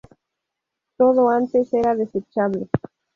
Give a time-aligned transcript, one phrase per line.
[0.97, 2.67] Todo antes era desechable.